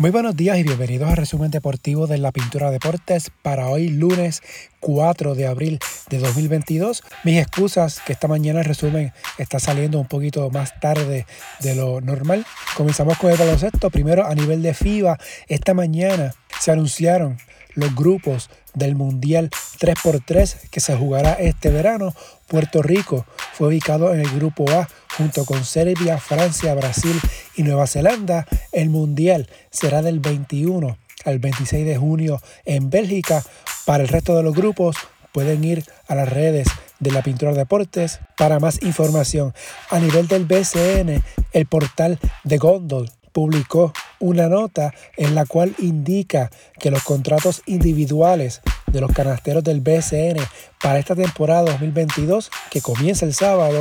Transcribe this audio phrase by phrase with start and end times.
[0.00, 4.42] Muy buenos días y bienvenidos al resumen deportivo de la Pintura Deportes para hoy lunes
[4.80, 7.02] 4 de abril de 2022.
[7.22, 11.26] Mis excusas que esta mañana el resumen está saliendo un poquito más tarde
[11.58, 12.46] de lo normal.
[12.78, 13.90] Comenzamos con el baloncesto.
[13.90, 15.18] Primero a nivel de FIBA,
[15.48, 17.36] esta mañana se anunciaron
[17.74, 22.14] los grupos del Mundial 3x3 que se jugará este verano.
[22.48, 23.26] Puerto Rico
[23.60, 24.88] fue ubicado en el grupo A
[25.18, 27.20] junto con Serbia, Francia, Brasil
[27.56, 28.46] y Nueva Zelanda.
[28.72, 33.44] El Mundial será del 21 al 26 de junio en Bélgica.
[33.84, 34.96] Para el resto de los grupos
[35.32, 36.68] pueden ir a las redes
[37.00, 39.52] de la Pintura Deportes para más información.
[39.90, 41.22] A nivel del BCN,
[41.52, 48.62] el portal de Gondol publicó una nota en la cual indica que los contratos individuales
[48.92, 50.38] de los canasteros del BCN
[50.82, 53.78] para esta temporada 2022, que comienza el sábado,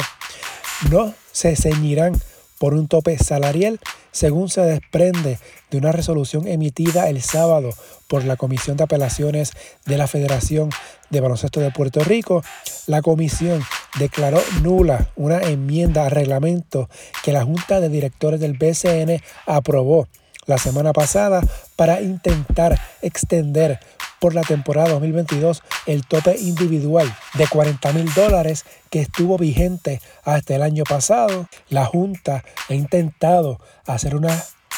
[0.90, 2.20] no se ceñirán
[2.58, 3.80] por un tope salarial,
[4.12, 5.40] según se desprende
[5.72, 7.72] de una resolución emitida el sábado
[8.08, 9.54] por la Comisión de Apelaciones
[9.86, 10.70] de la Federación
[11.10, 12.44] de Baloncesto de Puerto Rico.
[12.88, 13.64] La comisión
[13.98, 16.90] declaró nula una enmienda al reglamento
[17.24, 20.08] que la Junta de Directores del BCN aprobó
[20.46, 21.42] la semana pasada
[21.76, 23.80] para intentar extender
[24.20, 30.56] por la temporada 2022 el tope individual de 40 mil dólares que estuvo vigente hasta
[30.56, 31.48] el año pasado.
[31.70, 34.36] La Junta ha intentado hacer una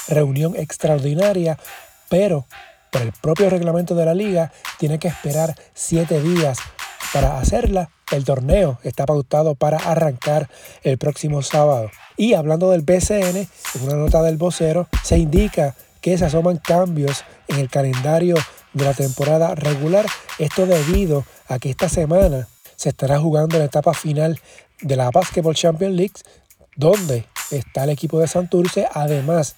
[0.08, 1.58] reunión extraordinaria,
[2.10, 2.46] pero
[2.92, 6.60] por el propio reglamento de la liga tiene que esperar siete días
[7.14, 7.90] para hacerla.
[8.12, 10.50] El torneo está pautado para arrancar
[10.84, 11.90] el próximo sábado.
[12.18, 17.24] Y hablando del BCN, en una nota del vocero, se indica que se asoman cambios
[17.48, 18.36] en el calendario
[18.74, 20.06] de la temporada regular.
[20.40, 24.40] Esto debido a que esta semana se estará jugando la etapa final
[24.82, 26.16] de la Basketball Champions League,
[26.76, 29.56] donde está el equipo de Santurce, además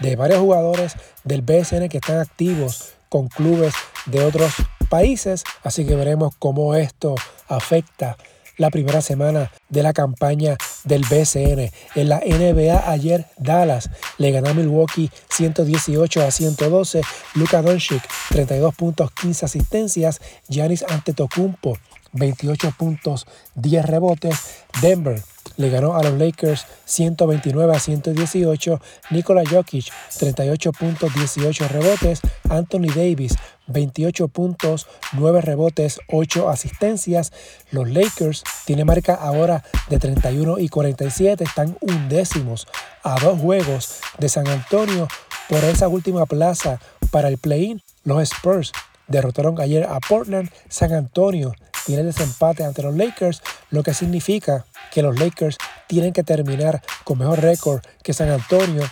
[0.00, 0.94] de varios jugadores
[1.24, 3.74] del BSN que están activos con clubes
[4.06, 4.52] de otros
[4.88, 5.44] países.
[5.62, 7.14] Así que veremos cómo esto
[7.48, 8.16] afecta
[8.56, 11.70] la primera semana de la campaña del BCN.
[11.94, 17.02] En la NBA ayer Dallas le ganó a Milwaukee 118 a 112.
[17.34, 20.20] Luka Doncic 32 puntos, 15 asistencias.
[20.48, 21.78] Giannis Antetokounmpo
[22.12, 24.64] 28 puntos, 10 rebotes.
[24.80, 25.22] Denver
[25.56, 28.80] le ganó a los Lakers 129 a 118.
[29.10, 29.86] Nikola Jokic
[30.18, 32.20] 38 puntos, 18 rebotes.
[32.48, 37.32] Anthony Davis 28 puntos, 9 rebotes, 8 asistencias.
[37.70, 42.66] Los Lakers tienen marca ahora de 31 y 47, están undécimos
[43.02, 45.08] a dos juegos de San Antonio
[45.48, 46.80] por esa última plaza
[47.10, 47.82] para el play-in.
[48.04, 48.72] Los Spurs
[49.08, 50.50] derrotaron ayer a Portland.
[50.68, 51.54] San Antonio
[51.86, 57.18] tiene desempate ante los Lakers, lo que significa que los Lakers tienen que terminar con
[57.18, 58.82] mejor récord que San Antonio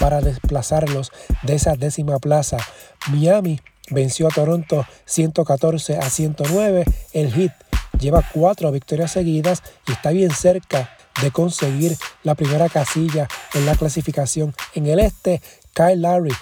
[0.00, 2.56] para desplazarlos de esa décima plaza.
[3.08, 3.60] Miami
[3.90, 6.84] venció a Toronto 114 a 109.
[7.12, 7.52] El Heat
[8.00, 13.76] lleva cuatro victorias seguidas y está bien cerca de conseguir la primera casilla en la
[13.76, 14.54] clasificación.
[14.74, 15.40] En el este,
[15.74, 16.32] Kyle Lowry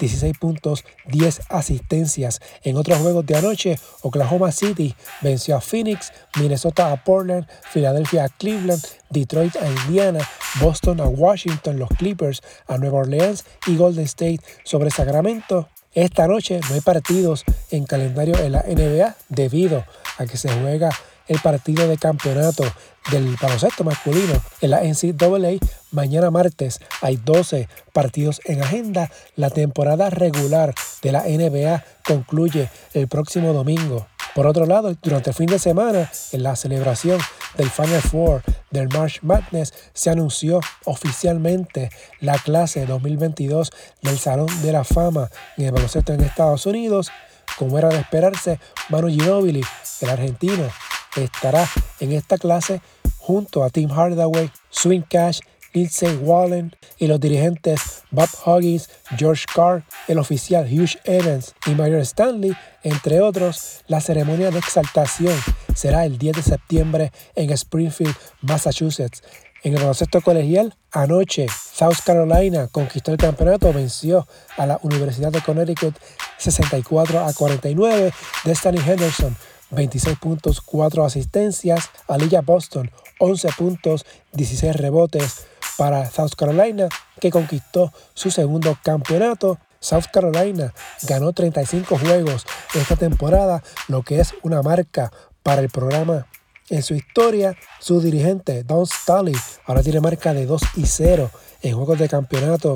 [0.00, 2.40] 16 puntos, 10 asistencias.
[2.64, 8.28] En otros juegos de anoche, Oklahoma City venció a Phoenix, Minnesota a Portland, Filadelfia a
[8.28, 10.28] Cleveland, Detroit a Indiana,
[10.60, 15.68] Boston a Washington, los Clippers a Nueva Orleans y Golden State sobre Sacramento.
[15.92, 19.84] Esta noche no hay partidos en calendario en la NBA debido
[20.18, 20.90] a que se juega
[21.30, 22.64] el partido de campeonato
[23.10, 25.58] del baloncesto masculino en la NCAA.
[25.92, 29.10] Mañana martes hay 12 partidos en agenda.
[29.34, 34.06] La temporada regular de la NBA concluye el próximo domingo.
[34.34, 37.18] Por otro lado, durante el fin de semana, en la celebración
[37.56, 41.90] del Final Four del March Madness, se anunció oficialmente
[42.20, 43.72] la clase 2022
[44.02, 47.10] del Salón de la Fama en el baloncesto en Estados Unidos.
[47.58, 49.62] Como era de esperarse, Manu Ginobili,
[50.00, 50.68] el argentino,
[51.16, 51.68] estará
[51.98, 52.80] en esta clase
[53.18, 55.40] junto a Tim Hardaway, Swing Cash,
[55.72, 61.98] Lindsay Wallen y los dirigentes Bob Huggins, George Carr, el oficial Hugh Evans y Mario
[61.98, 63.82] Stanley, entre otros.
[63.86, 65.36] La ceremonia de exaltación
[65.74, 69.22] será el 10 de septiembre en Springfield, Massachusetts.
[69.62, 74.26] En el baloncesto colegial, anoche South Carolina conquistó el campeonato, venció
[74.56, 75.94] a la Universidad de Connecticut
[76.38, 78.12] 64 a 49
[78.44, 79.36] de Stanley Henderson
[79.70, 81.90] 26 puntos, 4 asistencias.
[82.08, 85.46] Aliyah Boston, 11 puntos, 16 rebotes
[85.80, 89.58] para South Carolina, que conquistó su segundo campeonato.
[89.78, 90.74] South Carolina
[91.04, 92.44] ganó 35 juegos
[92.74, 95.10] esta temporada, lo que es una marca
[95.42, 96.26] para el programa.
[96.68, 99.34] En su historia, su dirigente Don Staley
[99.64, 101.30] ahora tiene marca de 2 y 0
[101.62, 102.74] en juegos de campeonato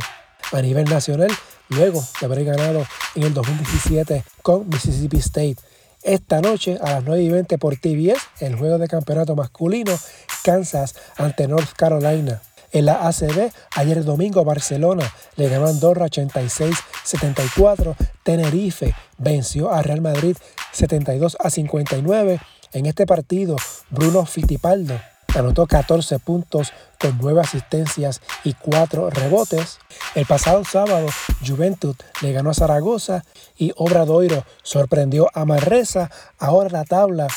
[0.53, 1.31] a nivel nacional
[1.69, 2.87] luego de haber ganado
[3.17, 5.57] en el 2017 con Mississippi State.
[6.03, 9.93] Esta noche a las 9 y 20 por TBS, el juego de campeonato masculino,
[10.43, 12.41] Kansas ante North Carolina.
[12.75, 17.95] En la ACB, ayer domingo Barcelona le ganó a Andorra 86-74.
[18.25, 20.37] Tenerife venció a Real Madrid
[20.73, 22.41] 72 a 59.
[22.73, 23.55] En este partido,
[23.91, 25.01] Bruno Fittipaldo
[25.37, 29.79] anotó 14 puntos con 9 asistencias y 4 rebotes.
[30.17, 31.07] El pasado sábado,
[31.47, 33.25] Juventud le ganó a Zaragoza
[33.57, 36.11] y Obradoiro sorprendió a Manresa.
[36.41, 37.29] Ahora la tabla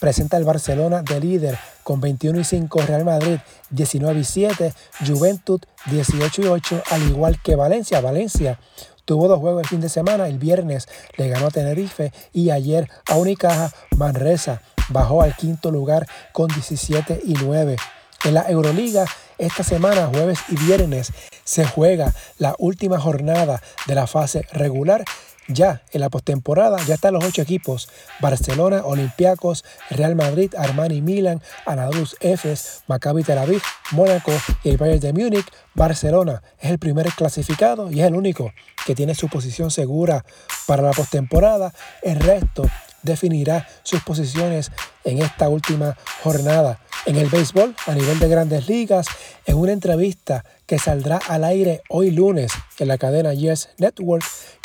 [0.00, 3.38] presenta el Barcelona de líder con 21 y 5, Real Madrid
[3.70, 4.72] 19 y 7,
[5.06, 8.00] Juventud 18 y 8, al igual que Valencia.
[8.00, 8.58] Valencia
[9.04, 12.88] tuvo dos juegos el fin de semana, el viernes le ganó a Tenerife y ayer
[13.08, 17.76] a Unicaja Manresa bajó al quinto lugar con 17 y 9.
[18.24, 19.06] En la Euroliga,
[19.38, 21.12] esta semana, jueves y viernes,
[21.44, 25.04] se juega la última jornada de la fase regular.
[25.52, 27.88] Ya en la postemporada ya están los ocho equipos:
[28.20, 33.60] Barcelona, Olympiacos, Real Madrid, Armani Milan, Anadolu Efes, Maccabi Tel Aviv,
[33.90, 34.32] Mónaco
[34.62, 35.46] y el Bayern de Múnich.
[35.74, 38.52] Barcelona es el primer clasificado y es el único
[38.86, 40.24] que tiene su posición segura
[40.66, 41.74] para la postemporada.
[42.02, 42.64] El resto
[43.02, 44.70] definirá sus posiciones
[45.04, 46.80] en esta última jornada.
[47.06, 49.06] En el béisbol, a nivel de grandes ligas,
[49.46, 54.22] en una entrevista que saldrá al aire hoy lunes en la cadena Yes Network,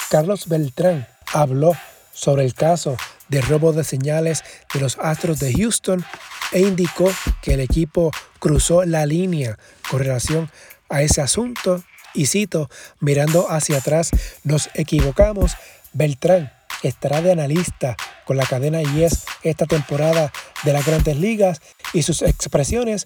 [0.10, 1.74] Carlos Beltrán habló
[2.14, 2.98] sobre el caso
[3.28, 4.44] de robo de señales
[4.74, 6.06] de los Astros de Houston
[6.52, 7.12] e indicó
[7.42, 9.58] que el equipo cruzó la línea
[9.90, 10.50] con relación
[10.90, 12.70] a ese asunto y cito,
[13.00, 14.12] mirando hacia atrás,
[14.44, 15.54] nos equivocamos.
[15.94, 16.52] Beltrán
[16.84, 20.32] estará de analista con la cadena Yes esta temporada
[20.64, 21.62] de las grandes ligas
[21.94, 23.06] y sus expresiones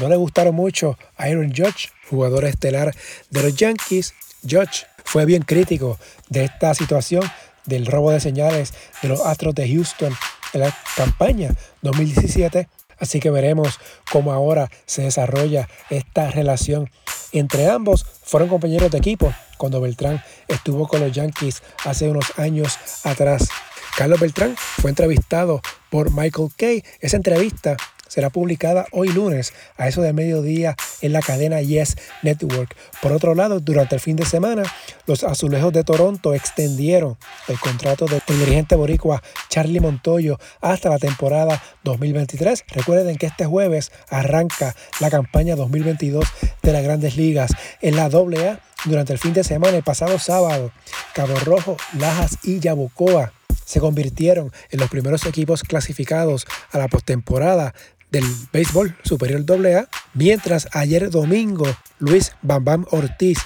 [0.00, 2.94] no le gustaron mucho a Aaron Judge, jugador estelar
[3.30, 4.14] de los Yankees.
[4.42, 5.98] Judge fue bien crítico
[6.30, 7.22] de esta situación
[7.66, 8.72] del robo de señales
[9.02, 10.16] de los Astros de Houston
[10.54, 12.66] en la campaña 2017.
[12.98, 13.78] Así que veremos
[14.10, 16.90] cómo ahora se desarrolla esta relación
[17.32, 18.06] entre ambos.
[18.22, 23.50] Fueron compañeros de equipo cuando Beltrán estuvo con los Yankees hace unos años atrás.
[23.98, 25.60] Carlos Beltrán fue entrevistado
[25.90, 26.84] por Michael Kay.
[27.00, 27.76] Esa entrevista
[28.12, 32.76] será publicada hoy lunes a eso de mediodía en la cadena Yes Network.
[33.00, 34.64] Por otro lado, durante el fin de semana,
[35.06, 37.16] los azulejos de Toronto extendieron
[37.48, 42.64] el contrato del dirigente boricua Charlie Montoyo hasta la temporada 2023.
[42.68, 46.26] Recuerden que este jueves arranca la campaña 2022
[46.62, 50.70] de las grandes ligas en la AA durante el fin de semana, el pasado sábado.
[51.14, 53.32] Cabo Rojo, Lajas y Yabucoa
[53.64, 57.74] se convirtieron en los primeros equipos clasificados a la postemporada
[58.12, 61.66] del béisbol superior AA, mientras ayer domingo
[61.98, 63.38] Luis Bambam Ortiz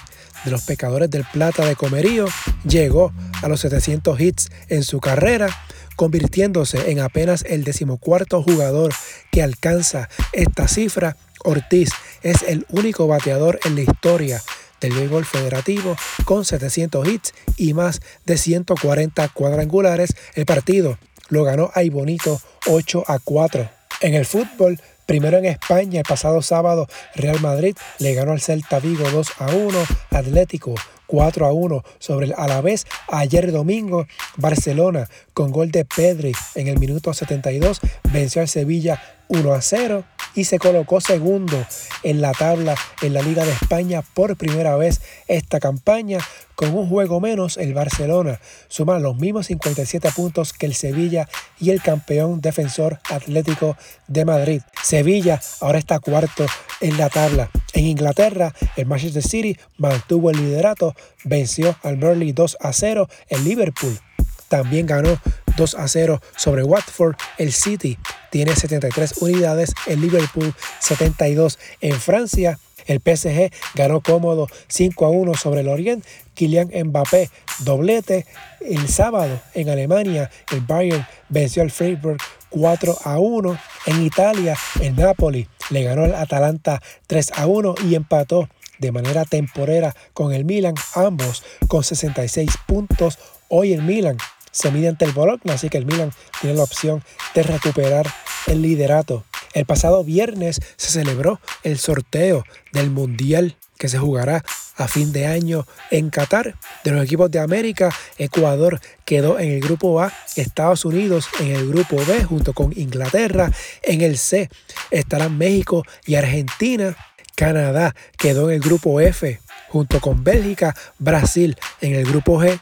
[0.43, 2.27] de los Pecadores del Plata de Comerío
[2.67, 5.47] llegó a los 700 hits en su carrera,
[5.95, 8.93] convirtiéndose en apenas el decimocuarto jugador
[9.31, 11.15] que alcanza esta cifra.
[11.43, 11.91] Ortiz
[12.21, 14.41] es el único bateador en la historia
[14.81, 20.15] del béisbol federativo con 700 hits y más de 140 cuadrangulares.
[20.35, 20.99] El partido
[21.29, 23.76] lo ganó ahí bonito 8 a 4.
[23.99, 28.79] En el fútbol, primero en España, el pasado sábado, Real Madrid le ganó al Celta
[28.79, 30.75] Vigo 2 a 1, Atlético
[31.07, 32.85] 4 a 1 sobre el Alavés.
[33.07, 37.79] Ayer domingo, Barcelona con gol de Pedri en el minuto 72
[38.11, 40.03] venció al Sevilla 1 a 0
[40.35, 41.65] y se colocó segundo
[42.03, 46.19] en la tabla en la Liga de España por primera vez esta campaña.
[46.55, 51.27] Con un juego menos, el Barcelona suma los mismos 57 puntos que el Sevilla
[51.59, 54.61] y el campeón defensor Atlético de Madrid.
[54.83, 56.45] Sevilla ahora está cuarto
[56.81, 57.49] en la tabla.
[57.73, 63.09] En Inglaterra, el Manchester City mantuvo el liderato, venció al Burnley 2 a 0.
[63.29, 63.99] El Liverpool
[64.47, 65.19] también ganó
[65.57, 67.15] 2 a 0 sobre Watford.
[67.37, 67.97] El City
[68.31, 71.59] tiene 73 unidades, el Liverpool 72.
[71.81, 76.05] En Francia, el PSG ganó cómodo 5 a 1 sobre el Orient.
[76.33, 78.25] Kylian Mbappé doblete.
[78.61, 82.17] El sábado en Alemania, el Bayern venció al Freiburg
[82.49, 83.59] 4 a 1.
[83.87, 89.25] En Italia, el Napoli le ganó al Atalanta 3 a 1 y empató de manera
[89.25, 93.17] temporera con el Milan, ambos con 66 puntos.
[93.49, 94.17] Hoy el Milan
[94.51, 97.03] se mide ante el Bologna, así que el Milan tiene la opción
[97.35, 98.07] de recuperar
[98.47, 99.23] el liderato.
[99.53, 102.43] El pasado viernes se celebró el sorteo
[102.73, 104.43] del Mundial que se jugará
[104.75, 106.55] a fin de año en Qatar.
[106.83, 111.69] De los equipos de América, Ecuador quedó en el grupo A, Estados Unidos en el
[111.69, 113.51] grupo B junto con Inglaterra.
[113.83, 114.49] En el C
[114.91, 116.95] estarán México y Argentina.
[117.37, 119.39] Canadá quedó en el grupo F
[119.69, 122.59] junto con Bélgica, Brasil en el grupo G,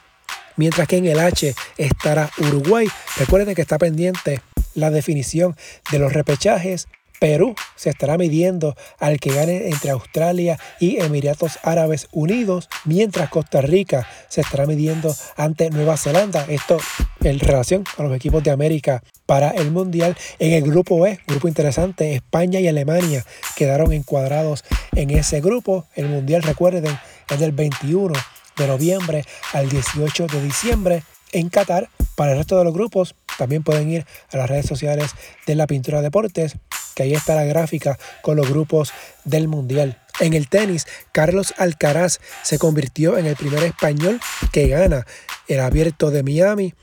[0.58, 2.88] mientras que en el H estará Uruguay.
[3.18, 4.42] Recuerden que está pendiente
[4.74, 5.56] la definición
[5.92, 6.90] de los repechajes
[7.26, 13.62] Perú se estará midiendo al que gane entre Australia y Emiratos Árabes Unidos, mientras Costa
[13.62, 16.46] Rica se estará midiendo ante Nueva Zelanda.
[16.48, 16.78] Esto
[17.24, 20.16] en relación a los equipos de América para el Mundial.
[20.38, 24.64] En el grupo E, grupo interesante, España y Alemania quedaron encuadrados
[24.94, 25.88] en ese grupo.
[25.96, 26.96] El Mundial, recuerden,
[27.28, 28.14] es del 21
[28.56, 31.90] de noviembre al 18 de diciembre en Qatar.
[32.16, 35.10] Para el resto de los grupos, también pueden ir a las redes sociales
[35.48, 36.58] de la Pintura Deportes
[36.96, 38.92] que ahí está la gráfica con los grupos
[39.26, 40.02] del Mundial.
[40.20, 44.20] En el tenis, Carlos Alcaraz se convirtió en el primer español
[44.52, 45.06] que gana
[45.48, 46.74] el abierto de Miami.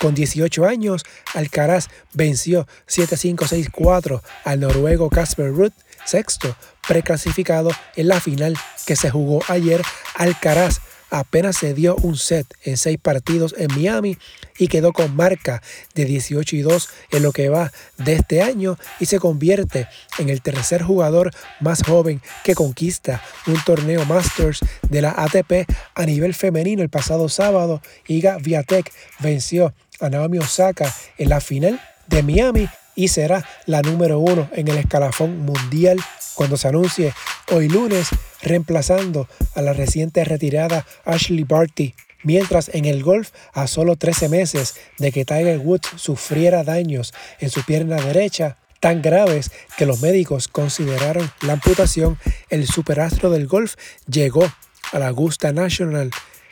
[0.00, 1.04] Con 18 años,
[1.34, 5.72] Alcaraz venció 7-5-6-4 al noruego Casper Ruud,
[6.06, 6.56] sexto
[6.88, 9.82] preclasificado en la final que se jugó ayer.
[10.14, 10.80] Alcaraz
[11.10, 14.16] apenas se dio un set en seis partidos en Miami
[14.58, 15.62] y quedó con marca
[15.94, 19.88] de 18 y 2 en lo que va de este año y se convierte
[20.18, 26.06] en el tercer jugador más joven que conquista un torneo Masters de la ATP a
[26.06, 27.82] nivel femenino el pasado sábado.
[28.06, 34.18] Iga Viatek venció a Naomi Osaka en la final de Miami y será la número
[34.18, 35.98] uno en el escalafón mundial
[36.34, 37.14] cuando se anuncie
[37.50, 38.08] hoy lunes,
[38.42, 41.94] reemplazando a la reciente retirada Ashley Barty.
[42.22, 47.50] Mientras en el golf, a solo 13 meses de que Tiger Woods sufriera daños en
[47.50, 53.74] su pierna derecha, tan graves que los médicos consideraron la amputación, el superastro del golf
[54.10, 54.50] llegó
[54.92, 56.10] a la Augusta National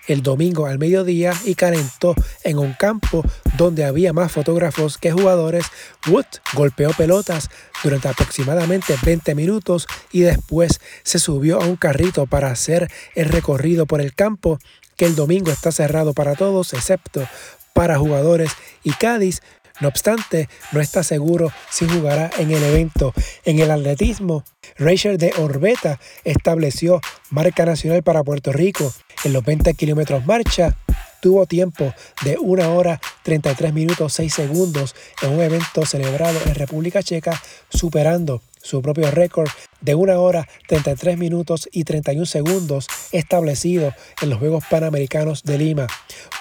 [0.08, 3.24] el domingo al mediodía y calentó en un campo
[3.56, 5.66] donde había más fotógrafos que jugadores.
[6.08, 7.48] Wood golpeó pelotas
[7.84, 13.86] durante aproximadamente 20 minutos y después se subió a un carrito para hacer el recorrido
[13.86, 14.58] por el campo
[14.96, 17.28] que el domingo está cerrado para todos excepto
[17.72, 18.50] para jugadores
[18.82, 19.40] y Cádiz
[19.80, 23.14] no obstante, no está seguro si jugará en el evento.
[23.44, 24.44] En el atletismo,
[24.76, 27.00] Rachel de Orbeta estableció
[27.30, 28.92] marca nacional para Puerto Rico
[29.24, 30.76] en los 20 kilómetros marcha.
[31.20, 31.92] Tuvo tiempo
[32.24, 38.40] de 1 hora 33 minutos 6 segundos en un evento celebrado en República Checa, superando
[38.62, 39.48] su propio récord
[39.80, 45.86] de 1 hora 33 minutos y 31 segundos establecido en los Juegos Panamericanos de Lima.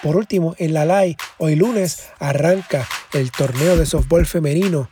[0.04, 4.90] Por último, en la LAI, hoy lunes arranca el torneo de softball femenino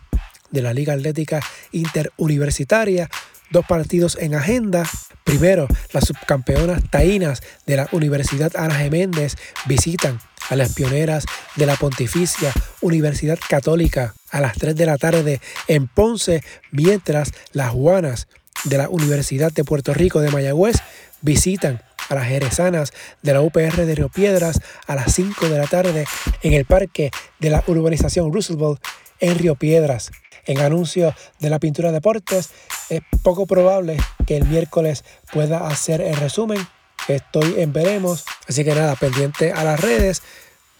[0.51, 3.09] de la Liga Atlética Interuniversitaria.
[3.51, 4.89] Dos partidos en agenda.
[5.25, 11.75] Primero, las subcampeonas taínas de la Universidad Ana Geméndez visitan a las pioneras de la
[11.75, 18.27] Pontificia Universidad Católica a las 3 de la tarde en Ponce, mientras las Juanas
[18.65, 20.77] de la Universidad de Puerto Rico de Mayagüez
[21.21, 25.65] visitan a las jerezanas de la UPR de Río Piedras a las 5 de la
[25.65, 26.05] tarde
[26.43, 28.79] en el parque de la urbanización Roosevelt
[29.19, 30.11] en Río Piedras.
[30.45, 32.51] En anuncio de la pintura deportes,
[32.89, 36.65] es poco probable que el miércoles pueda hacer el resumen.
[37.07, 38.25] Estoy en veremos.
[38.47, 40.21] Así que nada, pendiente a las redes.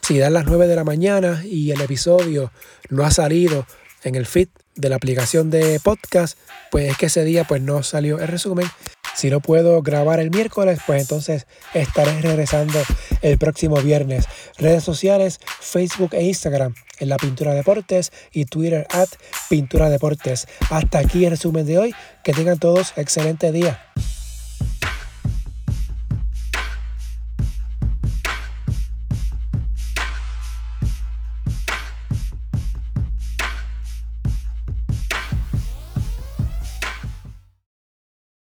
[0.01, 2.51] Si dan las 9 de la mañana y el episodio
[2.89, 3.65] no ha salido
[4.03, 6.37] en el feed de la aplicación de podcast,
[6.69, 8.67] pues es que ese día pues no salió el resumen.
[9.15, 12.79] Si no puedo grabar el miércoles, pues entonces estaré regresando
[13.21, 14.25] el próximo viernes.
[14.57, 19.09] Redes sociales, Facebook e Instagram en la Pintura Deportes y Twitter at
[19.49, 20.47] Pintura Deportes.
[20.69, 21.95] Hasta aquí el resumen de hoy.
[22.23, 23.84] Que tengan todos excelente día.